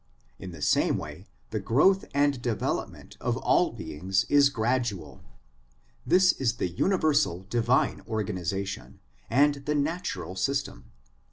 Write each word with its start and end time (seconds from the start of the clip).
In 0.39 0.49
the 0.49 0.63
same 0.63 0.97
way 0.97 1.27
the 1.51 1.59
growth 1.59 2.05
and 2.11 2.41
develop 2.41 2.89
ment 2.89 3.17
of 3.21 3.37
all 3.37 3.71
beings 3.71 4.25
is 4.29 4.49
gradual; 4.49 5.23
this 6.07 6.31
is 6.31 6.53
the 6.55 6.69
universal 6.69 7.45
divine 7.51 8.01
organisation, 8.07 8.99
and 9.29 9.57
the 9.67 9.75
natural 9.75 10.35
system. 10.35 10.85